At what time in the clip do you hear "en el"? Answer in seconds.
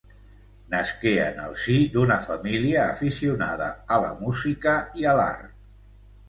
1.25-1.51